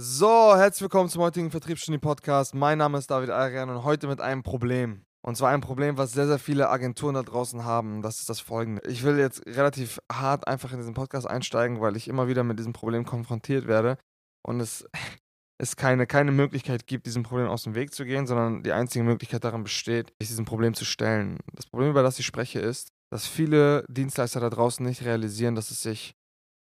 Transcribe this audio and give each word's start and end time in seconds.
So, 0.00 0.56
herzlich 0.56 0.80
willkommen 0.80 1.10
zum 1.10 1.20
heutigen 1.20 1.50
Vertriebsstudie 1.50 1.98
Podcast. 1.98 2.54
Mein 2.54 2.78
Name 2.78 2.96
ist 2.96 3.10
David 3.10 3.28
Arian 3.28 3.68
und 3.68 3.84
heute 3.84 4.06
mit 4.06 4.22
einem 4.22 4.42
Problem. 4.42 5.04
Und 5.20 5.36
zwar 5.36 5.50
ein 5.50 5.60
Problem, 5.60 5.98
was 5.98 6.12
sehr, 6.12 6.26
sehr 6.26 6.38
viele 6.38 6.70
Agenturen 6.70 7.14
da 7.14 7.22
draußen 7.22 7.66
haben. 7.66 8.00
Das 8.00 8.18
ist 8.18 8.30
das 8.30 8.40
folgende. 8.40 8.80
Ich 8.88 9.02
will 9.02 9.18
jetzt 9.18 9.46
relativ 9.46 10.00
hart 10.10 10.48
einfach 10.48 10.72
in 10.72 10.78
diesen 10.78 10.94
Podcast 10.94 11.26
einsteigen, 11.28 11.82
weil 11.82 11.94
ich 11.98 12.08
immer 12.08 12.26
wieder 12.26 12.42
mit 12.42 12.58
diesem 12.58 12.72
Problem 12.72 13.04
konfrontiert 13.04 13.66
werde 13.66 13.98
und 14.42 14.60
es, 14.60 14.88
es 15.60 15.76
keine, 15.76 16.06
keine 16.06 16.32
Möglichkeit 16.32 16.86
gibt, 16.86 17.04
diesem 17.04 17.22
Problem 17.22 17.48
aus 17.48 17.64
dem 17.64 17.74
Weg 17.74 17.92
zu 17.92 18.06
gehen, 18.06 18.26
sondern 18.26 18.62
die 18.62 18.72
einzige 18.72 19.04
Möglichkeit 19.04 19.44
darin 19.44 19.62
besteht, 19.62 20.14
sich 20.22 20.30
diesem 20.30 20.46
Problem 20.46 20.72
zu 20.72 20.86
stellen. 20.86 21.38
Das 21.52 21.66
Problem, 21.66 21.90
über 21.90 22.02
das 22.02 22.18
ich 22.18 22.24
spreche, 22.24 22.60
ist, 22.60 22.88
dass 23.10 23.26
viele 23.26 23.84
Dienstleister 23.90 24.40
da 24.40 24.48
draußen 24.48 24.86
nicht 24.86 25.04
realisieren, 25.04 25.54
dass 25.54 25.70
es 25.70 25.82
sich, 25.82 26.14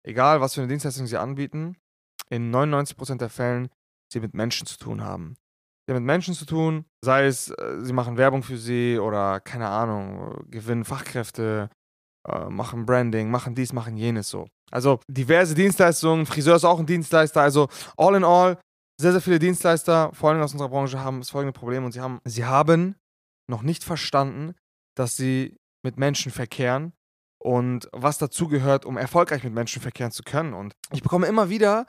egal 0.03 0.41
was 0.41 0.53
für 0.53 0.61
eine 0.61 0.69
Dienstleistung 0.69 1.07
sie 1.07 1.17
anbieten, 1.17 1.75
in 2.29 2.53
99% 2.53 3.17
der 3.17 3.29
Fällen 3.29 3.69
sie 4.11 4.19
mit 4.19 4.33
Menschen 4.33 4.67
zu 4.67 4.77
tun 4.77 5.03
haben. 5.03 5.35
Sie 5.85 5.93
haben 5.93 6.01
mit 6.01 6.07
Menschen 6.07 6.33
zu 6.33 6.45
tun, 6.45 6.85
sei 7.03 7.25
es, 7.25 7.49
äh, 7.49 7.79
sie 7.81 7.93
machen 7.93 8.17
Werbung 8.17 8.43
für 8.43 8.57
sie 8.57 8.97
oder 8.97 9.39
keine 9.39 9.67
Ahnung, 9.67 10.45
gewinnen 10.49 10.83
Fachkräfte, 10.83 11.69
äh, 12.27 12.49
machen 12.49 12.85
Branding, 12.85 13.29
machen 13.29 13.53
dies, 13.53 13.71
machen 13.71 13.95
jenes 13.97 14.29
so. 14.29 14.47
Also 14.71 14.99
diverse 15.07 15.53
Dienstleistungen, 15.53 16.25
Friseur 16.25 16.55
ist 16.55 16.65
auch 16.65 16.79
ein 16.79 16.87
Dienstleister, 16.87 17.41
also 17.41 17.67
all 17.97 18.15
in 18.15 18.23
all, 18.23 18.57
sehr, 18.99 19.11
sehr 19.11 19.21
viele 19.21 19.39
Dienstleister, 19.39 20.11
vor 20.13 20.29
allem 20.29 20.41
aus 20.41 20.53
unserer 20.53 20.69
Branche, 20.69 20.99
haben 20.99 21.19
das 21.19 21.29
folgende 21.29 21.57
Problem 21.57 21.85
und 21.85 21.91
sie 21.91 22.01
haben, 22.01 22.19
sie 22.23 22.45
haben 22.45 22.95
noch 23.47 23.61
nicht 23.61 23.83
verstanden, 23.83 24.55
dass 24.95 25.15
sie 25.15 25.57
mit 25.83 25.97
Menschen 25.97 26.31
verkehren 26.31 26.93
und 27.39 27.89
was 27.91 28.17
dazugehört, 28.17 28.85
um 28.85 28.97
erfolgreich 28.97 29.43
mit 29.43 29.53
Menschen 29.53 29.81
verkehren 29.81 30.11
zu 30.11 30.23
können. 30.23 30.53
Und 30.53 30.73
ich 30.91 31.03
bekomme 31.03 31.27
immer 31.27 31.49
wieder 31.49 31.85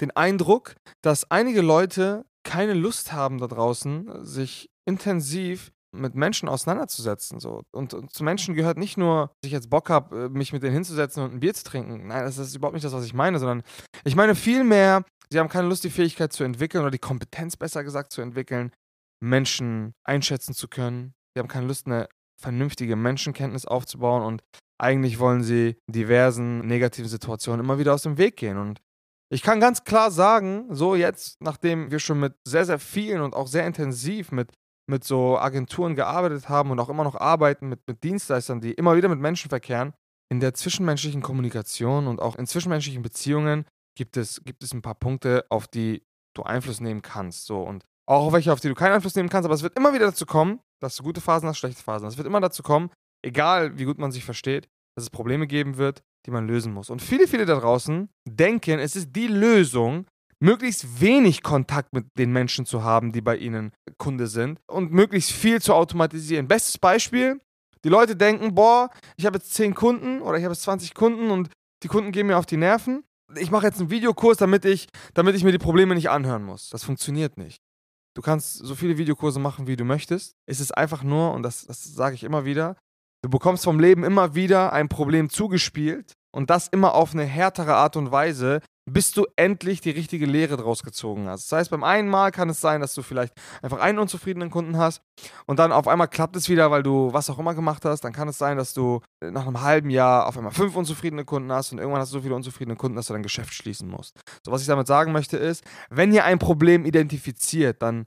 den 0.00 0.10
Eindruck, 0.10 0.74
dass 1.02 1.30
einige 1.30 1.62
Leute 1.62 2.24
keine 2.44 2.74
Lust 2.74 3.12
haben 3.12 3.38
da 3.38 3.46
draußen, 3.46 4.24
sich 4.24 4.68
intensiv 4.86 5.72
mit 5.92 6.14
Menschen 6.14 6.48
auseinanderzusetzen. 6.48 7.40
So. 7.40 7.62
Und, 7.72 7.94
und 7.94 8.12
zu 8.12 8.22
Menschen 8.22 8.54
gehört 8.54 8.78
nicht 8.78 8.96
nur, 8.96 9.28
dass 9.40 9.48
ich 9.48 9.52
jetzt 9.52 9.70
Bock 9.70 9.90
habe, 9.90 10.26
äh, 10.26 10.28
mich 10.28 10.52
mit 10.52 10.62
denen 10.62 10.74
hinzusetzen 10.74 11.22
und 11.22 11.34
ein 11.34 11.40
Bier 11.40 11.54
zu 11.54 11.64
trinken. 11.64 12.08
Nein, 12.08 12.24
das 12.24 12.38
ist 12.38 12.54
überhaupt 12.54 12.74
nicht 12.74 12.84
das, 12.84 12.92
was 12.92 13.04
ich 13.04 13.14
meine, 13.14 13.38
sondern 13.38 13.62
ich 14.04 14.16
meine 14.16 14.34
vielmehr, 14.34 15.04
sie 15.30 15.38
haben 15.38 15.48
keine 15.48 15.68
Lust, 15.68 15.84
die 15.84 15.90
Fähigkeit 15.90 16.32
zu 16.32 16.44
entwickeln 16.44 16.82
oder 16.82 16.90
die 16.90 16.98
Kompetenz 16.98 17.56
besser 17.56 17.82
gesagt 17.82 18.12
zu 18.12 18.20
entwickeln, 18.20 18.72
Menschen 19.22 19.94
einschätzen 20.04 20.54
zu 20.54 20.68
können. 20.68 21.14
Sie 21.34 21.40
haben 21.40 21.48
keine 21.48 21.66
Lust, 21.66 21.86
eine 21.86 22.08
vernünftige 22.40 22.96
Menschenkenntnis 22.96 23.64
aufzubauen 23.64 24.22
und 24.22 24.42
eigentlich 24.78 25.18
wollen 25.18 25.42
sie 25.42 25.76
diversen 25.90 26.60
negativen 26.66 27.08
Situationen 27.08 27.64
immer 27.64 27.78
wieder 27.78 27.94
aus 27.94 28.02
dem 28.02 28.18
Weg 28.18 28.36
gehen. 28.36 28.58
Und 28.58 28.80
ich 29.28 29.42
kann 29.42 29.60
ganz 29.60 29.84
klar 29.84 30.10
sagen, 30.10 30.66
so 30.70 30.94
jetzt, 30.94 31.40
nachdem 31.40 31.90
wir 31.90 31.98
schon 31.98 32.20
mit 32.20 32.34
sehr, 32.46 32.64
sehr 32.64 32.78
vielen 32.78 33.22
und 33.22 33.34
auch 33.34 33.48
sehr 33.48 33.66
intensiv 33.66 34.30
mit, 34.30 34.52
mit 34.88 35.04
so 35.04 35.38
Agenturen 35.38 35.96
gearbeitet 35.96 36.48
haben 36.48 36.70
und 36.70 36.78
auch 36.78 36.88
immer 36.88 37.04
noch 37.04 37.16
arbeiten 37.16 37.68
mit, 37.68 37.80
mit 37.86 38.04
Dienstleistern, 38.04 38.60
die 38.60 38.72
immer 38.72 38.96
wieder 38.96 39.08
mit 39.08 39.18
Menschen 39.18 39.48
verkehren, 39.48 39.94
in 40.30 40.40
der 40.40 40.54
zwischenmenschlichen 40.54 41.22
Kommunikation 41.22 42.06
und 42.06 42.20
auch 42.20 42.36
in 42.36 42.46
zwischenmenschlichen 42.46 43.02
Beziehungen 43.02 43.64
gibt 43.96 44.16
es, 44.16 44.42
gibt 44.44 44.62
es 44.62 44.72
ein 44.72 44.82
paar 44.82 44.94
Punkte, 44.94 45.44
auf 45.48 45.66
die 45.66 46.04
du 46.34 46.42
Einfluss 46.42 46.80
nehmen 46.80 47.02
kannst. 47.02 47.46
So 47.46 47.62
und 47.62 47.84
auch 48.08 48.26
auf 48.26 48.32
welche, 48.32 48.52
auf 48.52 48.60
die 48.60 48.68
du 48.68 48.74
keinen 48.74 48.92
Einfluss 48.92 49.16
nehmen 49.16 49.28
kannst, 49.28 49.46
aber 49.46 49.54
es 49.54 49.62
wird 49.62 49.76
immer 49.76 49.92
wieder 49.92 50.06
dazu 50.06 50.26
kommen, 50.26 50.60
dass 50.80 50.96
du 50.96 51.02
gute 51.02 51.20
Phasen 51.20 51.48
hast, 51.48 51.58
schlechte 51.58 51.82
Phasen. 51.82 52.06
Es 52.06 52.16
wird 52.16 52.26
immer 52.26 52.40
dazu 52.40 52.62
kommen, 52.62 52.90
egal 53.24 53.78
wie 53.78 53.84
gut 53.84 53.98
man 53.98 54.12
sich 54.12 54.24
versteht, 54.24 54.68
dass 54.94 55.04
es 55.04 55.10
Probleme 55.10 55.46
geben 55.46 55.76
wird, 55.76 56.02
die 56.26 56.30
man 56.30 56.46
lösen 56.46 56.72
muss. 56.72 56.90
Und 56.90 57.00
viele, 57.00 57.26
viele 57.28 57.46
da 57.46 57.58
draußen 57.58 58.08
denken, 58.28 58.78
es 58.78 58.96
ist 58.96 59.14
die 59.14 59.28
Lösung, 59.28 60.06
möglichst 60.40 61.00
wenig 61.00 61.42
Kontakt 61.42 61.92
mit 61.94 62.06
den 62.18 62.32
Menschen 62.32 62.66
zu 62.66 62.84
haben, 62.84 63.12
die 63.12 63.22
bei 63.22 63.36
ihnen 63.36 63.72
Kunde 63.96 64.26
sind 64.26 64.60
und 64.66 64.92
möglichst 64.92 65.32
viel 65.32 65.62
zu 65.62 65.72
automatisieren. 65.74 66.48
Bestes 66.48 66.78
Beispiel, 66.78 67.40
die 67.84 67.88
Leute 67.88 68.16
denken, 68.16 68.54
boah, 68.54 68.90
ich 69.16 69.24
habe 69.24 69.38
jetzt 69.38 69.54
10 69.54 69.74
Kunden 69.74 70.20
oder 70.20 70.36
ich 70.36 70.44
habe 70.44 70.52
jetzt 70.52 70.62
20 70.62 70.94
Kunden 70.94 71.30
und 71.30 71.48
die 71.82 71.88
Kunden 71.88 72.12
gehen 72.12 72.26
mir 72.26 72.36
auf 72.36 72.46
die 72.46 72.56
Nerven. 72.58 73.04
Ich 73.36 73.50
mache 73.50 73.66
jetzt 73.66 73.80
einen 73.80 73.90
Videokurs, 73.90 74.36
damit 74.36 74.64
ich, 74.64 74.88
damit 75.14 75.34
ich 75.36 75.44
mir 75.44 75.52
die 75.52 75.58
Probleme 75.58 75.94
nicht 75.94 76.10
anhören 76.10 76.44
muss. 76.44 76.68
Das 76.68 76.84
funktioniert 76.84 77.38
nicht. 77.38 77.58
Du 78.14 78.22
kannst 78.22 78.58
so 78.58 78.74
viele 78.74 78.98
Videokurse 78.98 79.40
machen, 79.40 79.66
wie 79.66 79.76
du 79.76 79.84
möchtest. 79.84 80.32
Es 80.46 80.60
ist 80.60 80.76
einfach 80.76 81.02
nur, 81.02 81.32
und 81.32 81.42
das, 81.42 81.66
das 81.66 81.82
sage 81.84 82.14
ich 82.14 82.24
immer 82.24 82.44
wieder, 82.44 82.76
Du 83.26 83.30
bekommst 83.30 83.64
vom 83.64 83.80
Leben 83.80 84.04
immer 84.04 84.36
wieder 84.36 84.72
ein 84.72 84.88
Problem 84.88 85.30
zugespielt 85.30 86.15
und 86.36 86.50
das 86.50 86.68
immer 86.68 86.94
auf 86.94 87.14
eine 87.14 87.24
härtere 87.24 87.74
Art 87.76 87.96
und 87.96 88.12
Weise, 88.12 88.60
bis 88.88 89.10
du 89.10 89.24
endlich 89.36 89.80
die 89.80 89.90
richtige 89.90 90.26
Lehre 90.26 90.58
draus 90.58 90.82
gezogen 90.82 91.26
hast. 91.28 91.50
Das 91.50 91.58
heißt, 91.58 91.70
beim 91.70 91.82
einen 91.82 92.10
Mal 92.10 92.30
kann 92.30 92.50
es 92.50 92.60
sein, 92.60 92.82
dass 92.82 92.92
du 92.92 93.00
vielleicht 93.02 93.32
einfach 93.62 93.80
einen 93.80 93.98
unzufriedenen 93.98 94.50
Kunden 94.50 94.76
hast 94.76 95.00
und 95.46 95.58
dann 95.58 95.72
auf 95.72 95.88
einmal 95.88 96.08
klappt 96.08 96.36
es 96.36 96.50
wieder, 96.50 96.70
weil 96.70 96.82
du 96.82 97.10
was 97.12 97.30
auch 97.30 97.38
immer 97.38 97.54
gemacht 97.54 97.86
hast. 97.86 98.02
Dann 98.02 98.12
kann 98.12 98.28
es 98.28 98.36
sein, 98.36 98.58
dass 98.58 98.74
du 98.74 99.00
nach 99.24 99.46
einem 99.46 99.62
halben 99.62 99.88
Jahr 99.88 100.26
auf 100.26 100.36
einmal 100.36 100.52
fünf 100.52 100.76
unzufriedene 100.76 101.24
Kunden 101.24 101.50
hast 101.50 101.72
und 101.72 101.78
irgendwann 101.78 102.02
hast 102.02 102.12
du 102.12 102.18
so 102.18 102.22
viele 102.22 102.34
unzufriedene 102.34 102.76
Kunden, 102.76 102.96
dass 102.96 103.06
du 103.06 103.14
dein 103.14 103.22
Geschäft 103.22 103.54
schließen 103.54 103.88
musst. 103.88 104.20
So, 104.44 104.52
was 104.52 104.60
ich 104.60 104.68
damit 104.68 104.86
sagen 104.86 105.12
möchte 105.12 105.38
ist, 105.38 105.64
wenn 105.88 106.12
ihr 106.12 106.26
ein 106.26 106.38
Problem 106.38 106.84
identifiziert, 106.84 107.80
dann 107.80 108.06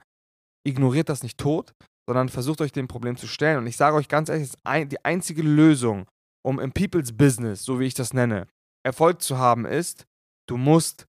ignoriert 0.64 1.10
das 1.10 1.24
nicht 1.24 1.40
tot, 1.40 1.74
sondern 2.08 2.30
versucht 2.30 2.62
euch 2.62 2.72
dem 2.72 2.88
Problem 2.88 3.18
zu 3.18 3.26
stellen. 3.26 3.58
Und 3.58 3.66
ich 3.66 3.76
sage 3.76 3.96
euch 3.96 4.08
ganz 4.08 4.30
ehrlich, 4.30 4.52
die 4.88 5.04
einzige 5.04 5.42
Lösung, 5.42 6.06
um 6.46 6.60
im 6.60 6.72
People's 6.72 7.16
Business, 7.16 7.64
so 7.64 7.80
wie 7.80 7.86
ich 7.86 7.94
das 7.94 8.14
nenne, 8.14 8.48
Erfolg 8.86 9.22
zu 9.22 9.38
haben, 9.38 9.66
ist, 9.66 10.06
du 10.48 10.58
musst 10.58 11.06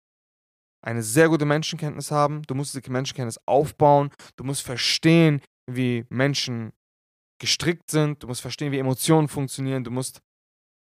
eine 0.82 1.04
sehr 1.04 1.30
gute 1.30 1.46
Menschenkenntnis 1.46 2.12
haben, 2.12 2.42
du 2.44 2.56
musst 2.56 2.74
diese 2.74 2.92
Menschenkenntnis 2.92 3.40
aufbauen, 3.46 4.10
du 4.38 4.44
musst 4.44 4.62
verstehen, 4.62 5.42
wie 5.70 6.06
Menschen 6.10 6.72
gestrickt 7.40 7.92
sind, 7.92 8.24
du 8.24 8.28
musst 8.28 8.42
verstehen, 8.42 8.72
wie 8.72 8.80
Emotionen 8.80 9.28
funktionieren, 9.28 9.84
du 9.84 9.92
musst 9.92 10.22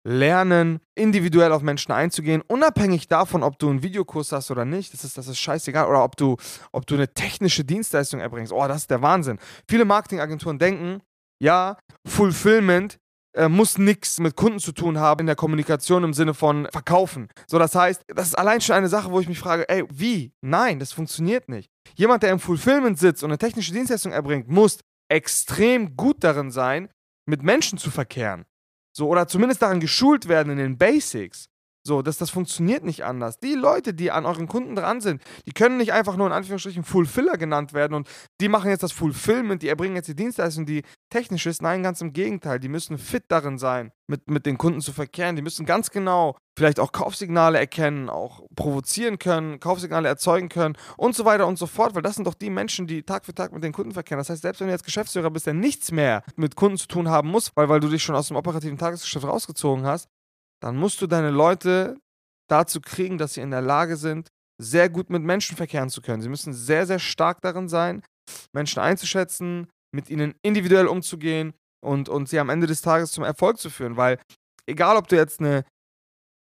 lernen, 0.08 0.80
individuell 0.96 1.52
auf 1.52 1.62
Menschen 1.62 1.92
einzugehen, 1.92 2.42
unabhängig 2.48 3.08
davon, 3.08 3.44
ob 3.44 3.60
du 3.60 3.70
einen 3.70 3.84
Videokurs 3.84 4.32
hast 4.32 4.50
oder 4.52 4.64
nicht. 4.64 4.94
Das 4.94 5.04
ist, 5.04 5.18
das 5.18 5.28
ist 5.28 5.40
scheißegal. 5.40 5.88
Oder 5.88 6.04
ob 6.04 6.16
du, 6.16 6.38
ob 6.72 6.88
du 6.88 6.96
eine 6.96 7.14
technische 7.14 7.66
Dienstleistung 7.66 8.22
erbringst. 8.22 8.54
Oh, 8.54 8.66
das 8.68 8.78
ist 8.78 8.90
der 8.90 9.02
Wahnsinn. 9.02 9.38
Viele 9.70 9.84
Marketingagenturen 9.84 10.60
denken, 10.60 11.02
ja, 11.44 11.78
Fulfillment 12.08 12.98
äh, 13.38 13.50
muss 13.50 13.78
nichts 13.78 14.20
mit 14.20 14.36
Kunden 14.36 14.60
zu 14.60 14.72
tun 14.72 15.00
haben 15.00 15.22
in 15.22 15.26
der 15.28 15.36
Kommunikation 15.36 16.04
im 16.04 16.14
Sinne 16.14 16.34
von 16.34 16.68
verkaufen. 16.72 17.30
So, 17.48 17.60
das 17.60 17.76
heißt, 17.76 18.04
das 18.08 18.30
ist 18.30 18.36
allein 18.36 18.62
schon 18.62 18.76
eine 18.76 18.90
Sache, 18.90 19.12
wo 19.12 19.20
ich 19.20 19.30
mich 19.30 19.40
frage, 19.40 19.70
ey, 19.70 19.84
wie? 19.90 20.34
Nein, 20.42 20.80
das 20.80 20.92
funktioniert 20.92 21.48
nicht. 21.48 21.70
Jemand, 21.96 22.24
der 22.24 22.32
im 22.32 22.40
Fulfillment 22.40 22.98
sitzt 22.98 23.24
und 23.24 23.30
eine 23.30 23.38
technische 23.38 23.74
Dienstleistung 23.74 24.12
erbringt, 24.12 24.48
muss 24.48 24.80
extrem 25.10 25.96
gut 25.96 26.24
darin 26.24 26.52
sein, 26.52 26.90
mit 27.26 27.44
Menschen 27.44 27.78
zu 27.78 27.92
verkehren. 27.92 28.46
So, 28.96 29.08
oder 29.08 29.28
zumindest 29.28 29.62
daran 29.62 29.80
geschult 29.80 30.28
werden 30.28 30.52
in 30.54 30.58
den 30.58 30.78
Basics. 30.78 31.48
So, 31.88 32.02
dass 32.02 32.18
das 32.18 32.30
funktioniert 32.30 32.84
nicht 32.84 33.06
anders. 33.06 33.40
Die 33.40 33.54
Leute, 33.54 33.94
die 33.94 34.12
an 34.12 34.26
euren 34.26 34.50
Kunden 34.50 34.76
dran 34.76 35.00
sind, 35.00 35.22
die 35.46 35.54
können 35.54 35.78
nicht 35.78 35.94
einfach 35.94 36.18
nur 36.18 36.28
in 36.28 36.34
Anführungsstrichen 36.34 36.84
Fulfiller 36.84 37.38
genannt 37.38 37.72
werden 37.72 37.94
und 37.94 38.10
die 38.42 38.50
machen 38.50 38.70
jetzt 38.70 38.84
das 38.84 38.92
Fulfillment, 38.92 39.64
die 39.64 39.70
erbringen 39.70 39.96
jetzt 39.96 40.10
die 40.10 40.16
Dienstleistung, 40.16 40.66
die 40.66 40.84
technisch 41.10 41.46
ist. 41.46 41.62
Nein, 41.62 41.84
ganz 41.84 42.02
im 42.02 42.12
Gegenteil. 42.12 42.60
Die 42.60 42.68
müssen 42.68 42.98
fit 42.98 43.24
darin 43.30 43.58
sein, 43.58 43.94
mit, 44.08 44.30
mit 44.30 44.46
den 44.46 44.58
Kunden 44.58 44.82
zu 44.82 44.92
verkehren. 44.92 45.38
Die 45.38 45.42
müssen 45.42 45.66
ganz 45.66 45.90
genau 45.90 46.36
vielleicht 46.58 46.82
auch 46.82 46.92
Kaufsignale 46.92 47.58
erkennen, 47.58 48.10
auch 48.10 48.42
provozieren 48.56 49.18
können, 49.18 49.62
Kaufsignale 49.62 50.10
erzeugen 50.10 50.50
können 50.50 50.76
und 50.98 51.16
so 51.16 51.24
weiter 51.24 51.48
und 51.48 51.58
so 51.58 51.68
fort, 51.68 51.96
weil 51.96 52.02
das 52.02 52.16
sind 52.16 52.28
doch 52.28 52.34
die 52.34 52.50
Menschen, 52.50 52.86
die 52.86 53.04
Tag 53.04 53.26
für 53.26 53.34
Tag 53.34 53.54
mit 53.54 53.64
den 53.64 53.72
Kunden 53.72 53.94
verkehren. 53.94 54.18
Das 54.18 54.30
heißt, 54.30 54.42
selbst 54.42 54.60
wenn 54.60 54.68
du 54.68 54.74
jetzt 54.74 54.84
Geschäftsführer 54.84 55.30
bist, 55.30 55.46
der 55.46 55.54
nichts 55.54 55.92
mehr 55.94 56.24
mit 56.36 56.58
Kunden 56.58 56.78
zu 56.78 56.88
tun 56.88 57.08
haben 57.08 57.30
muss, 57.30 57.52
weil, 57.56 57.70
weil 57.70 57.80
du 57.80 57.88
dich 57.88 58.04
schon 58.04 58.16
aus 58.16 58.28
dem 58.28 58.36
operativen 58.36 58.78
Tagesgeschäft 58.78 59.26
rausgezogen 59.26 59.86
hast, 59.86 60.10
dann 60.62 60.78
musst 60.78 61.02
du 61.02 61.08
deine 61.08 61.32
Leute 61.32 61.98
dazu 62.50 62.82
kriegen, 62.82 63.18
dass 63.18 63.34
sie 63.34 63.42
in 63.42 63.52
der 63.52 63.62
Lage 63.62 63.98
sind, 63.98 64.30
sehr 64.60 64.90
gut 64.90 65.10
mit 65.10 65.22
Menschen 65.22 65.56
verkehren 65.56 65.90
zu 65.90 66.02
können. 66.02 66.22
Sie 66.22 66.30
müssen 66.30 66.54
sehr, 66.54 66.86
sehr 66.88 67.00
stark 67.00 67.42
darin 67.42 67.68
sein, 67.68 68.04
Menschen 68.54 68.80
einzuschätzen, 68.80 69.68
mit 69.94 70.10
ihnen 70.10 70.34
individuell 70.42 70.88
umzugehen 70.88 71.54
und, 71.84 72.10
und 72.10 72.28
sie 72.30 72.40
am 72.40 72.50
Ende 72.50 72.68
des 72.68 72.82
Tages 72.82 73.12
zum 73.12 73.24
Erfolg 73.24 73.60
zu 73.60 73.70
führen. 73.70 73.98
Weil 73.98 74.20
egal, 74.66 74.98
ob 74.98 75.08
du 75.08 75.16
jetzt 75.16 75.40
eine 75.40 75.64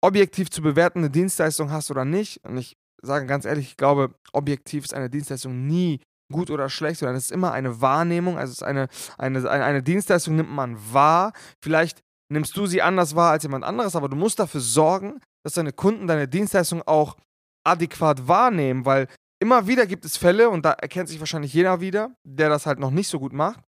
objektiv 0.02 0.50
zu 0.50 0.62
bewertende 0.62 1.10
Dienstleistung 1.10 1.72
hast 1.72 1.92
oder 1.92 2.06
nicht, 2.06 2.40
und 2.44 2.58
ich 2.58 2.78
sage 3.02 3.26
ganz 3.26 3.46
ehrlich, 3.46 3.68
ich 3.68 3.78
glaube, 3.78 4.16
objektiv 4.34 4.86
ist 4.86 4.94
eine 4.94 5.10
Dienstleistung 5.10 5.68
nie 5.68 6.00
gut 6.32 6.50
oder 6.50 6.70
schlecht, 6.70 7.00
sondern 7.00 7.16
es 7.16 7.26
ist 7.26 7.32
immer 7.32 7.52
eine 7.52 7.82
Wahrnehmung, 7.82 8.38
also 8.38 8.52
es 8.52 8.58
ist 8.58 8.64
eine, 8.64 8.88
eine, 9.18 9.50
eine, 9.50 9.64
eine 9.64 9.84
Dienstleistung 9.84 10.36
nimmt 10.36 10.50
man 10.50 10.78
wahr. 10.92 11.34
Vielleicht 11.62 12.02
nimmst 12.30 12.56
du 12.58 12.66
sie 12.66 12.82
anders 12.82 13.16
wahr 13.16 13.32
als 13.32 13.44
jemand 13.44 13.64
anderes, 13.64 13.96
aber 13.96 14.10
du 14.10 14.16
musst 14.16 14.40
dafür 14.40 14.62
sorgen, 14.62 15.20
dass 15.44 15.54
deine 15.54 15.74
Kunden 15.74 16.08
deine 16.08 16.28
Dienstleistung 16.28 16.82
auch 16.84 17.18
adäquat 17.64 18.28
wahrnehmen, 18.28 18.86
weil 18.86 19.08
immer 19.40 19.68
wieder 19.68 19.86
gibt 19.86 20.06
es 20.06 20.18
Fälle, 20.18 20.50
und 20.50 20.66
da 20.66 20.72
erkennt 20.72 21.10
sich 21.10 21.20
wahrscheinlich 21.20 21.54
jeder 21.54 21.82
wieder, 21.82 22.16
der 22.24 22.50
das 22.50 22.66
halt 22.66 22.80
noch 22.80 22.92
nicht 22.92 23.08
so 23.08 23.20
gut 23.20 23.34
macht. 23.34 23.60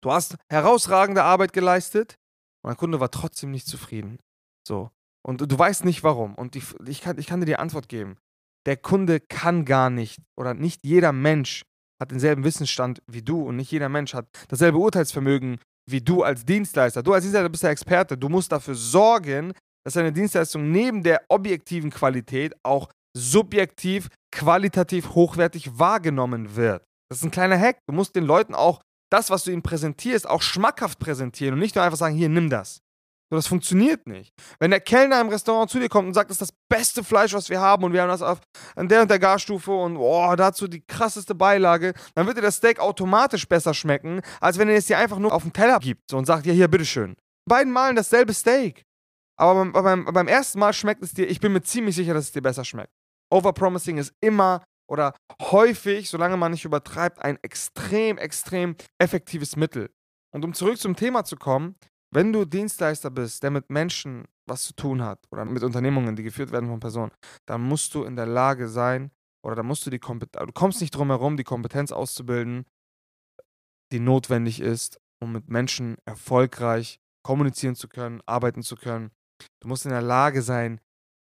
Du 0.00 0.12
hast 0.12 0.36
herausragende 0.48 1.22
Arbeit 1.22 1.52
geleistet 1.52 2.16
und 2.62 2.68
dein 2.68 2.76
Kunde 2.76 3.00
war 3.00 3.10
trotzdem 3.10 3.50
nicht 3.50 3.66
zufrieden. 3.66 4.18
So. 4.66 4.90
Und 5.24 5.40
du 5.40 5.58
weißt 5.58 5.84
nicht 5.84 6.02
warum. 6.02 6.34
Und 6.34 6.56
ich, 6.56 7.00
kann, 7.00 7.18
ich 7.18 7.26
kann 7.26 7.40
dir 7.40 7.46
die 7.46 7.56
Antwort 7.56 7.88
geben. 7.88 8.16
der 8.66 8.76
Kunde 8.76 9.20
kann 9.20 9.64
gar 9.64 9.90
nicht 9.90 10.20
oder 10.36 10.54
nicht 10.54 10.84
jeder 10.84 11.12
Mensch 11.12 11.62
hat 12.00 12.10
denselben 12.10 12.44
Wissensstand 12.44 13.02
wie 13.06 13.22
du 13.22 13.42
und 13.42 13.56
nicht 13.56 13.70
jeder 13.70 13.88
Mensch 13.88 14.14
hat 14.14 14.26
dasselbe 14.48 14.78
Urteilsvermögen 14.78 15.58
wie 15.90 16.00
du 16.00 16.22
als 16.22 16.44
Dienstleister. 16.44 17.02
Du 17.02 17.12
als 17.12 17.24
Dienstleister 17.24 17.48
bist 17.48 17.62
der 17.62 17.70
Experte. 17.70 18.16
Du 18.16 18.28
musst 18.28 18.52
dafür 18.52 18.74
sorgen, 18.74 19.52
dass 19.84 19.94
deine 19.94 20.12
Dienstleistung 20.12 20.70
neben 20.70 21.02
der 21.02 21.22
objektiven 21.28 21.90
Qualität 21.90 22.54
auch 22.62 22.88
subjektiv, 23.16 24.08
qualitativ 24.30 25.10
hochwertig 25.14 25.78
wahrgenommen 25.78 26.56
wird. 26.56 26.84
Das 27.10 27.18
ist 27.18 27.24
ein 27.24 27.30
kleiner 27.30 27.58
Hack. 27.58 27.78
Du 27.86 27.94
musst 27.94 28.16
den 28.16 28.24
Leuten 28.24 28.54
auch 28.54 28.80
das, 29.12 29.28
was 29.28 29.44
du 29.44 29.50
ihnen 29.50 29.62
präsentierst, 29.62 30.26
auch 30.26 30.40
schmackhaft 30.40 30.98
präsentieren 30.98 31.54
und 31.54 31.60
nicht 31.60 31.74
nur 31.74 31.84
einfach 31.84 31.98
sagen, 31.98 32.16
hier, 32.16 32.30
nimm 32.30 32.48
das. 32.48 32.80
So, 33.32 33.36
das 33.36 33.46
funktioniert 33.46 34.06
nicht. 34.06 34.34
Wenn 34.60 34.72
der 34.72 34.80
Kellner 34.80 35.18
im 35.18 35.30
Restaurant 35.30 35.70
zu 35.70 35.78
dir 35.78 35.88
kommt 35.88 36.06
und 36.06 36.12
sagt, 36.12 36.28
das 36.28 36.34
ist 36.38 36.50
das 36.50 36.58
beste 36.68 37.02
Fleisch, 37.02 37.32
was 37.32 37.48
wir 37.48 37.62
haben 37.62 37.82
und 37.82 37.94
wir 37.94 38.02
haben 38.02 38.10
das 38.10 38.20
auf 38.20 38.42
an 38.76 38.88
der 38.90 39.00
und 39.00 39.10
der 39.10 39.18
Garstufe 39.18 39.70
und 39.70 39.96
oh, 39.96 40.36
dazu 40.36 40.68
die 40.68 40.82
krasseste 40.82 41.34
Beilage, 41.34 41.94
dann 42.14 42.26
wird 42.26 42.36
dir 42.36 42.42
das 42.42 42.56
Steak 42.56 42.78
automatisch 42.78 43.48
besser 43.48 43.72
schmecken, 43.72 44.20
als 44.38 44.58
wenn 44.58 44.68
er 44.68 44.74
es 44.74 44.84
dir 44.84 44.98
einfach 44.98 45.18
nur 45.18 45.32
auf 45.32 45.44
den 45.44 45.52
Teller 45.54 45.78
gibt 45.78 46.12
und 46.12 46.26
sagt, 46.26 46.44
ja, 46.44 46.52
hier, 46.52 46.68
bitteschön. 46.68 47.16
Beiden 47.48 47.72
Malen 47.72 47.96
dasselbe 47.96 48.34
Steak. 48.34 48.84
Aber 49.38 49.64
beim, 49.64 49.72
beim, 49.72 50.04
beim 50.04 50.28
ersten 50.28 50.58
Mal 50.58 50.74
schmeckt 50.74 51.02
es 51.02 51.14
dir, 51.14 51.26
ich 51.26 51.40
bin 51.40 51.54
mir 51.54 51.62
ziemlich 51.62 51.96
sicher, 51.96 52.12
dass 52.12 52.24
es 52.24 52.32
dir 52.32 52.42
besser 52.42 52.66
schmeckt. 52.66 52.92
Overpromising 53.32 53.96
ist 53.96 54.12
immer 54.20 54.62
oder 54.90 55.14
häufig, 55.40 56.10
solange 56.10 56.36
man 56.36 56.52
nicht 56.52 56.66
übertreibt, 56.66 57.18
ein 57.22 57.38
extrem, 57.40 58.18
extrem 58.18 58.76
effektives 58.98 59.56
Mittel. 59.56 59.88
Und 60.34 60.44
um 60.44 60.52
zurück 60.52 60.78
zum 60.78 60.96
Thema 60.96 61.24
zu 61.24 61.36
kommen, 61.36 61.76
wenn 62.12 62.32
du 62.32 62.44
Dienstleister 62.44 63.10
bist, 63.10 63.42
der 63.42 63.50
mit 63.50 63.70
Menschen 63.70 64.24
was 64.46 64.64
zu 64.64 64.74
tun 64.74 65.02
hat 65.02 65.20
oder 65.30 65.44
mit 65.44 65.62
Unternehmungen, 65.62 66.14
die 66.14 66.22
geführt 66.22 66.52
werden 66.52 66.68
von 66.68 66.80
Personen, 66.80 67.12
dann 67.46 67.62
musst 67.62 67.94
du 67.94 68.04
in 68.04 68.16
der 68.16 68.26
Lage 68.26 68.68
sein 68.68 69.10
oder 69.44 69.56
dann 69.56 69.66
musst 69.66 69.86
du 69.86 69.90
die 69.90 69.98
Kompetenz, 69.98 70.46
du 70.46 70.52
kommst 70.52 70.80
nicht 70.80 70.94
drum 70.94 71.08
herum, 71.08 71.36
die 71.36 71.44
Kompetenz 71.44 71.90
auszubilden, 71.90 72.66
die 73.92 74.00
notwendig 74.00 74.60
ist, 74.60 75.00
um 75.20 75.32
mit 75.32 75.48
Menschen 75.48 75.96
erfolgreich 76.04 76.98
kommunizieren 77.24 77.76
zu 77.76 77.88
können, 77.88 78.20
arbeiten 78.26 78.62
zu 78.62 78.76
können. 78.76 79.10
Du 79.60 79.68
musst 79.68 79.84
in 79.84 79.92
der 79.92 80.02
Lage 80.02 80.42
sein, 80.42 80.80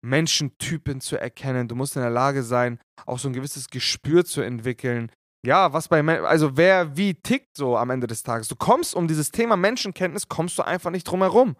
Menschentypen 0.05 1.01
zu 1.01 1.17
erkennen. 1.17 1.67
Du 1.67 1.75
musst 1.75 1.95
in 1.95 2.01
der 2.01 2.11
Lage 2.11 2.43
sein, 2.43 2.79
auch 3.05 3.19
so 3.19 3.27
ein 3.27 3.33
gewisses 3.33 3.69
Gespür 3.69 4.25
zu 4.25 4.41
entwickeln, 4.41 5.11
ja, 5.45 5.71
was 5.73 5.87
bei, 5.87 6.01
also 6.23 6.57
wer 6.57 6.97
wie 6.97 7.13
tickt 7.13 7.55
so 7.55 7.77
am 7.77 7.89
Ende 7.89 8.07
des 8.07 8.23
Tages. 8.23 8.47
Du 8.47 8.55
kommst 8.55 8.95
um 8.95 9.07
dieses 9.07 9.31
Thema 9.31 9.55
Menschenkenntnis, 9.55 10.27
kommst 10.27 10.57
du 10.57 10.63
einfach 10.63 10.91
nicht 10.91 11.05
drum 11.05 11.21
herum. 11.21 11.55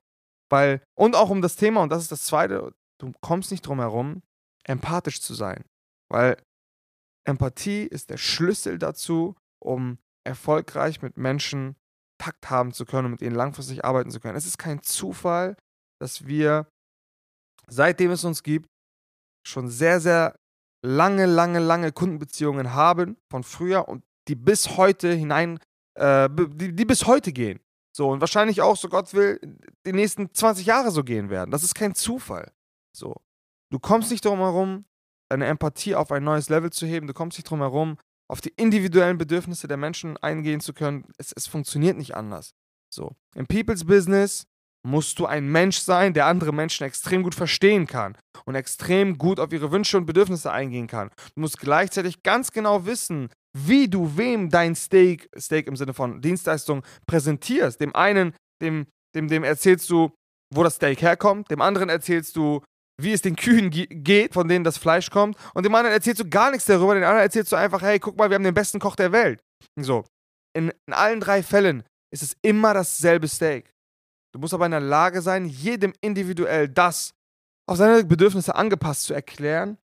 Weil, 0.49 0.81
und 0.95 1.15
auch 1.15 1.29
um 1.29 1.41
das 1.41 1.55
Thema, 1.55 1.81
und 1.81 1.91
das 1.91 2.03
ist 2.03 2.11
das 2.11 2.23
Zweite, 2.23 2.73
du 2.99 3.11
kommst 3.21 3.51
nicht 3.51 3.65
drum 3.65 3.79
herum, 3.79 4.23
empathisch 4.63 5.21
zu 5.21 5.33
sein. 5.33 5.63
Weil 6.09 6.37
Empathie 7.25 7.83
ist 7.83 8.09
der 8.09 8.17
Schlüssel 8.17 8.79
dazu, 8.79 9.35
um 9.59 9.97
erfolgreich 10.25 11.01
mit 11.01 11.17
Menschen 11.17 11.75
Takt 12.17 12.49
haben 12.49 12.71
zu 12.73 12.85
können 12.85 13.05
und 13.05 13.11
mit 13.11 13.21
ihnen 13.21 13.35
langfristig 13.35 13.85
arbeiten 13.85 14.09
zu 14.09 14.19
können. 14.19 14.37
Es 14.37 14.45
ist 14.45 14.57
kein 14.57 14.81
Zufall, 14.81 15.55
dass 15.99 16.25
wir, 16.25 16.67
seitdem 17.67 18.11
es 18.11 18.23
uns 18.23 18.43
gibt, 18.43 18.67
schon 19.45 19.69
sehr, 19.69 19.99
sehr 19.99 20.35
lange, 20.87 21.25
lange, 21.25 21.59
lange 21.59 21.91
Kundenbeziehungen 21.91 22.73
haben 22.73 23.17
von 23.29 23.43
früher 23.43 23.87
und 23.87 24.03
die 24.27 24.35
bis 24.35 24.77
heute 24.77 25.13
hinein, 25.13 25.59
äh, 25.95 26.29
die, 26.29 26.73
die 26.73 26.85
bis 26.85 27.05
heute 27.05 27.31
gehen. 27.31 27.59
So, 27.95 28.09
und 28.09 28.21
wahrscheinlich 28.21 28.61
auch, 28.61 28.77
so 28.77 28.89
Gott 28.89 29.13
will, 29.13 29.39
die 29.85 29.93
nächsten 29.93 30.33
20 30.33 30.65
Jahre 30.65 30.91
so 30.91 31.03
gehen 31.03 31.29
werden. 31.29 31.51
Das 31.51 31.63
ist 31.63 31.75
kein 31.75 31.95
Zufall. 31.95 32.51
So. 32.95 33.15
Du 33.71 33.79
kommst 33.79 34.11
nicht 34.11 34.23
drum 34.23 34.39
herum, 34.39 34.85
deine 35.29 35.47
Empathie 35.47 35.95
auf 35.95 36.11
ein 36.11 36.23
neues 36.23 36.49
Level 36.49 36.71
zu 36.71 36.85
heben. 36.85 37.07
Du 37.07 37.13
kommst 37.13 37.37
nicht 37.37 37.49
drum 37.49 37.59
herum, 37.59 37.97
auf 38.29 38.39
die 38.39 38.53
individuellen 38.55 39.17
Bedürfnisse 39.17 39.67
der 39.67 39.77
Menschen 39.77 40.15
eingehen 40.17 40.61
zu 40.61 40.73
können. 40.73 41.05
Es, 41.17 41.33
es 41.35 41.47
funktioniert 41.47 41.97
nicht 41.97 42.15
anders. 42.15 42.53
So. 42.89 43.15
Im 43.35 43.47
People's 43.47 43.85
Business 43.85 44.47
musst 44.87 45.19
du 45.19 45.25
ein 45.25 45.47
Mensch 45.47 45.79
sein, 45.79 46.13
der 46.13 46.25
andere 46.25 46.53
Menschen 46.53 46.85
extrem 46.85 47.21
gut 47.21 47.35
verstehen 47.35 47.87
kann 47.87 48.17
und 48.45 48.55
extrem 48.55 49.17
gut 49.17 49.39
auf 49.39 49.51
ihre 49.51 49.71
Wünsche 49.71 49.97
und 49.97 50.05
Bedürfnisse 50.05 50.51
eingehen 50.51 50.87
kann. 50.87 51.09
Du 51.35 51.41
musst 51.41 51.59
gleichzeitig 51.59 52.23
ganz 52.23 52.51
genau 52.51 52.85
wissen, 52.85 53.29
wie 53.57 53.89
du 53.89 54.17
wem 54.17 54.49
dein 54.49 54.75
Steak, 54.75 55.29
Steak 55.37 55.67
im 55.67 55.75
Sinne 55.75 55.93
von 55.93 56.21
Dienstleistung 56.21 56.83
präsentierst. 57.05 57.81
Dem 57.81 57.93
einen, 57.95 58.33
dem, 58.61 58.87
dem, 59.15 59.27
dem 59.27 59.43
erzählst 59.43 59.89
du, 59.89 60.11
wo 60.55 60.63
das 60.63 60.75
Steak 60.75 61.01
herkommt, 61.01 61.51
dem 61.51 61.61
anderen 61.61 61.89
erzählst 61.89 62.35
du, 62.37 62.63
wie 63.01 63.11
es 63.11 63.21
den 63.21 63.35
Kühen 63.35 63.69
geht, 63.69 64.33
von 64.33 64.47
denen 64.47 64.63
das 64.63 64.77
Fleisch 64.77 65.09
kommt, 65.09 65.37
und 65.53 65.65
dem 65.65 65.75
anderen 65.75 65.93
erzählst 65.93 66.21
du 66.21 66.29
gar 66.29 66.49
nichts 66.49 66.65
darüber, 66.65 66.95
den 66.95 67.03
anderen 67.03 67.23
erzählst 67.23 67.51
du 67.51 67.55
einfach, 67.57 67.81
hey, 67.81 67.99
guck 67.99 68.17
mal, 68.17 68.29
wir 68.29 68.35
haben 68.35 68.43
den 68.43 68.53
besten 68.53 68.79
Koch 68.79 68.95
der 68.95 69.11
Welt. 69.11 69.41
So. 69.79 70.05
In, 70.55 70.71
in 70.87 70.93
allen 70.93 71.19
drei 71.19 71.43
Fällen 71.43 71.83
ist 72.11 72.23
es 72.23 72.37
immer 72.41 72.73
dasselbe 72.73 73.27
Steak. 73.27 73.69
Du 74.37 74.41
musst 74.41 74.53
aber 74.53 74.67
in 74.67 74.71
der 74.71 74.81
Lage 74.81 75.23
sein, 75.23 75.45
jedem 75.45 75.93
individuell 75.99 76.69
das 76.69 77.15
auf 77.67 77.77
seine 77.77 78.03
Bedürfnisse 78.03 78.53
angepasst 78.53 79.05
zu 79.05 79.15
erklären 79.15 79.79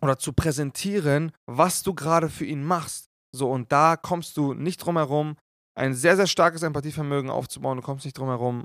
oder 0.00 0.18
zu 0.18 0.32
präsentieren, 0.32 1.30
was 1.44 1.82
du 1.82 1.92
gerade 1.92 2.30
für 2.30 2.46
ihn 2.46 2.64
machst. 2.64 3.10
So, 3.36 3.50
und 3.50 3.70
da 3.70 3.98
kommst 3.98 4.38
du 4.38 4.54
nicht 4.54 4.78
drum 4.78 4.96
herum, 4.96 5.36
ein 5.78 5.92
sehr, 5.92 6.16
sehr 6.16 6.26
starkes 6.26 6.62
Empathievermögen 6.62 7.28
aufzubauen. 7.28 7.76
Du 7.76 7.82
kommst 7.82 8.06
nicht 8.06 8.16
drum 8.16 8.28
herum, 8.28 8.64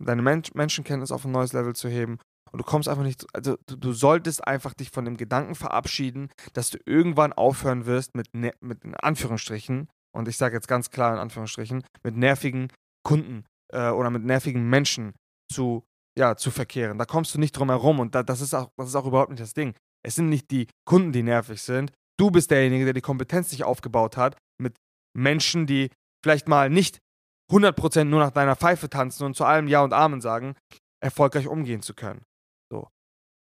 deine 0.00 0.22
Men 0.22 0.44
Menschenkenntnis 0.54 1.10
auf 1.10 1.24
ein 1.24 1.32
neues 1.32 1.52
Level 1.52 1.74
zu 1.74 1.88
heben. 1.88 2.20
Und 2.52 2.60
du 2.60 2.64
kommst 2.64 2.88
einfach 2.88 3.02
nicht, 3.02 3.26
also 3.34 3.56
du, 3.66 3.74
du, 3.74 3.92
solltest 3.92 4.46
einfach 4.46 4.72
dich 4.72 4.92
von 4.92 5.04
dem 5.04 5.16
Gedanken 5.16 5.56
verabschieden, 5.56 6.30
dass 6.52 6.70
du 6.70 6.78
irgendwann 6.86 7.32
aufhören 7.32 7.86
wirst 7.86 8.14
mit, 8.14 8.32
mit 8.34 9.02
Anführungsstrichen, 9.02 9.88
und 10.14 10.28
ich 10.28 10.36
sage 10.36 10.54
jetzt 10.54 10.68
ganz 10.68 10.90
klar 10.90 11.12
in 11.12 11.18
Anführungsstrichen, 11.18 11.82
mit 12.04 12.16
nervigen 12.16 12.68
Kunden 13.02 13.46
äh, 13.72 13.90
oder 13.90 14.10
mit 14.10 14.24
nervigen 14.24 14.68
Menschen 14.68 15.14
zu, 15.52 15.84
ja, 16.18 16.36
zu 16.36 16.50
verkehren. 16.50 16.98
Da 16.98 17.04
kommst 17.04 17.34
du 17.34 17.38
nicht 17.38 17.52
drum 17.52 17.70
herum 17.70 18.00
und 18.00 18.14
da, 18.14 18.22
das, 18.22 18.40
ist 18.40 18.54
auch, 18.54 18.70
das 18.76 18.88
ist 18.88 18.94
auch 18.94 19.06
überhaupt 19.06 19.30
nicht 19.30 19.42
das 19.42 19.54
Ding. 19.54 19.74
Es 20.04 20.14
sind 20.14 20.28
nicht 20.28 20.50
die 20.50 20.66
Kunden, 20.84 21.12
die 21.12 21.22
nervig 21.22 21.62
sind. 21.62 21.92
Du 22.18 22.30
bist 22.30 22.50
derjenige, 22.50 22.84
der 22.84 22.94
die 22.94 23.00
Kompetenz 23.00 23.52
nicht 23.52 23.64
aufgebaut 23.64 24.16
hat, 24.16 24.36
mit 24.60 24.76
Menschen, 25.16 25.66
die 25.66 25.90
vielleicht 26.22 26.48
mal 26.48 26.70
nicht 26.70 26.98
100% 27.50 28.04
nur 28.04 28.20
nach 28.20 28.30
deiner 28.30 28.56
Pfeife 28.56 28.88
tanzen 28.88 29.24
und 29.24 29.36
zu 29.36 29.44
allem 29.44 29.68
Ja 29.68 29.82
und 29.82 29.92
Amen 29.92 30.20
sagen, 30.20 30.56
erfolgreich 31.02 31.48
umgehen 31.48 31.82
zu 31.82 31.94
können. 31.94 32.22
So. 32.70 32.88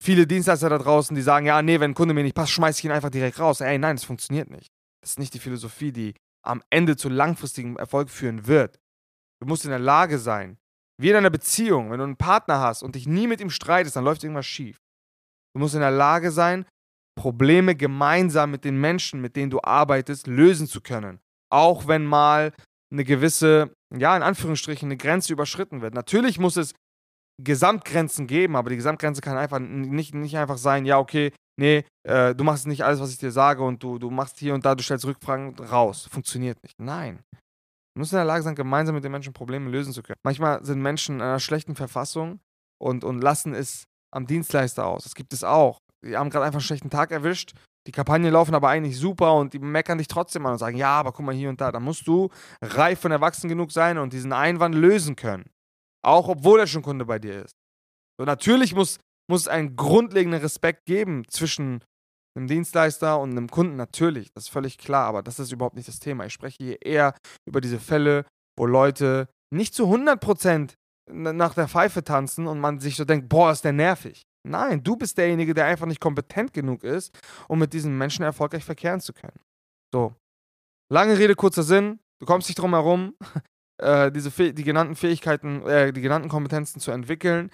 Viele 0.02 0.26
Dienstleister 0.26 0.68
da 0.68 0.78
draußen, 0.78 1.16
die 1.16 1.22
sagen, 1.22 1.46
ja, 1.46 1.60
nee, 1.62 1.80
wenn 1.80 1.92
ein 1.92 1.94
Kunde 1.94 2.14
mir 2.14 2.22
nicht 2.22 2.36
passt, 2.36 2.52
schmeiße 2.52 2.80
ich 2.80 2.84
ihn 2.84 2.92
einfach 2.92 3.10
direkt 3.10 3.40
raus. 3.40 3.60
Ey, 3.60 3.78
nein, 3.78 3.96
das 3.96 4.04
funktioniert 4.04 4.50
nicht. 4.50 4.68
Das 5.02 5.10
ist 5.10 5.18
nicht 5.18 5.34
die 5.34 5.40
Philosophie, 5.40 5.92
die 5.92 6.14
am 6.44 6.62
Ende 6.70 6.96
zu 6.96 7.08
langfristigem 7.08 7.76
Erfolg 7.76 8.10
führen 8.10 8.46
wird. 8.46 8.78
Du 9.40 9.48
musst 9.48 9.64
in 9.64 9.70
der 9.70 9.78
Lage 9.78 10.18
sein, 10.18 10.58
wie 11.00 11.10
in 11.10 11.16
einer 11.16 11.30
Beziehung, 11.30 11.90
wenn 11.90 11.98
du 11.98 12.04
einen 12.04 12.16
Partner 12.16 12.60
hast 12.60 12.82
und 12.82 12.94
dich 12.94 13.06
nie 13.06 13.26
mit 13.26 13.40
ihm 13.40 13.50
streitest, 13.50 13.96
dann 13.96 14.04
läuft 14.04 14.24
irgendwas 14.24 14.46
schief. 14.46 14.78
Du 15.54 15.60
musst 15.60 15.74
in 15.74 15.80
der 15.80 15.90
Lage 15.90 16.30
sein, 16.30 16.66
Probleme 17.16 17.74
gemeinsam 17.74 18.50
mit 18.50 18.64
den 18.64 18.80
Menschen, 18.80 19.20
mit 19.20 19.36
denen 19.36 19.50
du 19.50 19.60
arbeitest, 19.62 20.26
lösen 20.26 20.66
zu 20.66 20.80
können. 20.80 21.20
Auch 21.50 21.88
wenn 21.88 22.04
mal 22.04 22.52
eine 22.92 23.04
gewisse, 23.04 23.74
ja, 23.96 24.16
in 24.16 24.22
Anführungsstrichen, 24.22 24.86
eine 24.86 24.96
Grenze 24.96 25.32
überschritten 25.32 25.82
wird. 25.82 25.94
Natürlich 25.94 26.38
muss 26.38 26.56
es 26.56 26.74
Gesamtgrenzen 27.42 28.26
geben, 28.26 28.56
aber 28.56 28.70
die 28.70 28.76
Gesamtgrenze 28.76 29.20
kann 29.20 29.36
einfach 29.36 29.58
nicht, 29.60 30.14
nicht 30.14 30.36
einfach 30.36 30.58
sein, 30.58 30.84
ja, 30.84 30.98
okay, 30.98 31.32
nee, 31.58 31.84
äh, 32.04 32.34
du 32.34 32.44
machst 32.44 32.66
nicht 32.66 32.84
alles, 32.84 33.00
was 33.00 33.12
ich 33.12 33.18
dir 33.18 33.30
sage 33.30 33.62
und 33.62 33.82
du, 33.82 33.98
du 33.98 34.10
machst 34.10 34.38
hier 34.38 34.54
und 34.54 34.64
da, 34.64 34.74
du 34.74 34.82
stellst 34.82 35.04
Rückfragen 35.04 35.56
raus. 35.58 36.08
Funktioniert 36.10 36.60
nicht. 36.62 36.74
Nein. 36.80 37.20
Du 37.98 38.02
musst 38.02 38.12
in 38.12 38.18
der 38.18 38.24
Lage 38.26 38.44
sein, 38.44 38.54
gemeinsam 38.54 38.94
mit 38.94 39.02
den 39.02 39.10
Menschen 39.10 39.32
Probleme 39.32 39.68
lösen 39.68 39.92
zu 39.92 40.04
können. 40.04 40.20
Manchmal 40.22 40.64
sind 40.64 40.80
Menschen 40.80 41.16
in 41.16 41.20
einer 41.20 41.40
schlechten 41.40 41.74
Verfassung 41.74 42.38
und, 42.80 43.02
und 43.02 43.20
lassen 43.20 43.54
es 43.54 43.88
am 44.14 44.24
Dienstleister 44.24 44.86
aus. 44.86 45.02
Das 45.02 45.16
gibt 45.16 45.32
es 45.32 45.42
auch. 45.42 45.80
Die 46.04 46.16
haben 46.16 46.30
gerade 46.30 46.44
einfach 46.44 46.60
einen 46.60 46.64
schlechten 46.64 46.90
Tag 46.90 47.10
erwischt. 47.10 47.54
Die 47.88 47.90
Kampagnen 47.90 48.32
laufen 48.32 48.54
aber 48.54 48.68
eigentlich 48.68 48.96
super 48.96 49.34
und 49.34 49.52
die 49.52 49.58
meckern 49.58 49.98
dich 49.98 50.06
trotzdem 50.06 50.46
an 50.46 50.52
und 50.52 50.58
sagen, 50.58 50.76
ja, 50.76 50.90
aber 50.90 51.10
guck 51.10 51.26
mal 51.26 51.34
hier 51.34 51.48
und 51.48 51.60
da. 51.60 51.72
Da 51.72 51.80
musst 51.80 52.06
du 52.06 52.28
reif 52.62 53.04
und 53.04 53.10
erwachsen 53.10 53.48
genug 53.48 53.72
sein 53.72 53.98
und 53.98 54.12
diesen 54.12 54.32
Einwand 54.32 54.76
lösen 54.76 55.16
können. 55.16 55.50
Auch 56.04 56.28
obwohl 56.28 56.60
er 56.60 56.68
schon 56.68 56.82
Kunde 56.82 57.04
bei 57.04 57.18
dir 57.18 57.46
ist. 57.46 57.56
So, 58.16 58.24
natürlich 58.24 58.76
muss, 58.76 59.00
muss 59.28 59.40
es 59.40 59.48
einen 59.48 59.74
grundlegenden 59.74 60.40
Respekt 60.40 60.86
geben 60.86 61.24
zwischen 61.28 61.82
einem 62.38 62.48
Dienstleister 62.48 63.20
und 63.20 63.32
einem 63.32 63.48
Kunden 63.48 63.76
natürlich, 63.76 64.32
das 64.32 64.44
ist 64.44 64.50
völlig 64.50 64.78
klar, 64.78 65.06
aber 65.06 65.22
das 65.22 65.38
ist 65.38 65.52
überhaupt 65.52 65.76
nicht 65.76 65.88
das 65.88 65.98
Thema. 65.98 66.24
Ich 66.24 66.32
spreche 66.32 66.56
hier 66.58 66.82
eher 66.82 67.14
über 67.46 67.60
diese 67.60 67.78
Fälle, 67.78 68.24
wo 68.56 68.66
Leute 68.66 69.28
nicht 69.50 69.74
zu 69.74 69.84
100% 69.84 70.74
nach 71.10 71.54
der 71.54 71.68
Pfeife 71.68 72.04
tanzen 72.04 72.46
und 72.46 72.60
man 72.60 72.78
sich 72.80 72.96
so 72.96 73.04
denkt, 73.04 73.28
boah, 73.28 73.52
ist 73.52 73.64
der 73.64 73.72
nervig. 73.72 74.22
Nein, 74.46 74.82
du 74.82 74.96
bist 74.96 75.18
derjenige, 75.18 75.54
der 75.54 75.66
einfach 75.66 75.86
nicht 75.86 76.00
kompetent 76.00 76.52
genug 76.52 76.84
ist, 76.84 77.18
um 77.48 77.58
mit 77.58 77.72
diesen 77.72 77.96
Menschen 77.98 78.24
erfolgreich 78.24 78.64
verkehren 78.64 79.00
zu 79.00 79.12
können. 79.12 79.40
So. 79.92 80.14
Lange 80.90 81.18
Rede, 81.18 81.34
kurzer 81.34 81.62
Sinn. 81.62 82.00
Du 82.20 82.26
kommst 82.26 82.48
nicht 82.48 82.58
drum 82.58 82.72
herum, 82.72 83.14
äh, 83.82 84.10
diese 84.10 84.30
die 84.52 84.64
genannten 84.64 84.96
Fähigkeiten, 84.96 85.62
äh, 85.66 85.92
die 85.92 86.00
genannten 86.00 86.28
Kompetenzen 86.28 86.80
zu 86.80 86.90
entwickeln. 86.90 87.50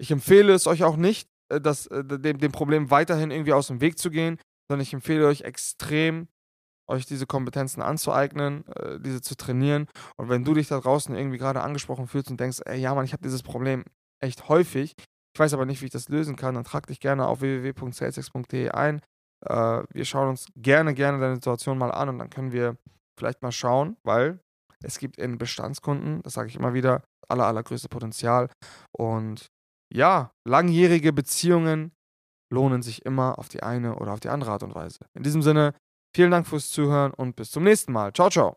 Ich 0.00 0.10
empfehle 0.10 0.52
es 0.52 0.66
euch 0.66 0.84
auch 0.84 0.96
nicht, 0.96 1.28
das, 1.48 1.86
äh, 1.86 2.04
dem, 2.04 2.38
dem 2.38 2.52
Problem 2.52 2.90
weiterhin 2.90 3.30
irgendwie 3.30 3.52
aus 3.52 3.68
dem 3.68 3.80
Weg 3.80 3.98
zu 3.98 4.10
gehen, 4.10 4.38
sondern 4.68 4.82
ich 4.82 4.92
empfehle 4.92 5.26
euch 5.26 5.42
extrem, 5.42 6.28
euch 6.88 7.06
diese 7.06 7.26
Kompetenzen 7.26 7.82
anzueignen, 7.82 8.66
äh, 8.68 9.00
diese 9.00 9.20
zu 9.20 9.36
trainieren. 9.36 9.86
Und 10.16 10.28
wenn 10.28 10.44
du 10.44 10.54
dich 10.54 10.68
da 10.68 10.80
draußen 10.80 11.14
irgendwie 11.14 11.38
gerade 11.38 11.62
angesprochen 11.62 12.06
fühlst 12.06 12.30
und 12.30 12.40
denkst, 12.40 12.60
ey, 12.64 12.80
ja, 12.80 12.94
Mann, 12.94 13.04
ich 13.04 13.12
habe 13.12 13.22
dieses 13.22 13.42
Problem 13.42 13.84
echt 14.20 14.48
häufig, 14.48 14.94
ich 15.34 15.40
weiß 15.40 15.54
aber 15.54 15.66
nicht, 15.66 15.80
wie 15.80 15.86
ich 15.86 15.92
das 15.92 16.08
lösen 16.08 16.36
kann, 16.36 16.54
dann 16.54 16.64
trag 16.64 16.86
dich 16.86 17.00
gerne 17.00 17.26
auf 17.26 17.40
www.salesex.de 17.40 18.70
ein. 18.70 19.00
Äh, 19.46 19.82
wir 19.92 20.04
schauen 20.04 20.30
uns 20.30 20.46
gerne, 20.56 20.94
gerne 20.94 21.18
deine 21.18 21.36
Situation 21.36 21.78
mal 21.78 21.92
an 21.92 22.08
und 22.08 22.18
dann 22.18 22.30
können 22.30 22.52
wir 22.52 22.76
vielleicht 23.18 23.42
mal 23.42 23.52
schauen, 23.52 23.96
weil 24.02 24.40
es 24.82 24.98
gibt 24.98 25.18
in 25.18 25.38
Bestandskunden, 25.38 26.22
das 26.22 26.34
sage 26.34 26.48
ich 26.48 26.56
immer 26.56 26.74
wieder, 26.74 27.02
aller, 27.28 27.46
allergrößte 27.46 27.88
Potenzial. 27.88 28.48
Und 28.92 29.48
ja, 29.92 30.32
langjährige 30.44 31.12
Beziehungen 31.12 31.92
lohnen 32.50 32.82
sich 32.82 33.04
immer 33.04 33.38
auf 33.38 33.48
die 33.48 33.62
eine 33.62 33.96
oder 33.96 34.12
auf 34.12 34.20
die 34.20 34.30
andere 34.30 34.52
Art 34.52 34.62
und 34.62 34.74
Weise. 34.74 35.00
In 35.14 35.22
diesem 35.22 35.42
Sinne, 35.42 35.74
vielen 36.14 36.30
Dank 36.30 36.46
fürs 36.46 36.70
Zuhören 36.70 37.12
und 37.12 37.36
bis 37.36 37.50
zum 37.50 37.64
nächsten 37.64 37.92
Mal. 37.92 38.12
Ciao, 38.12 38.30
ciao. 38.30 38.56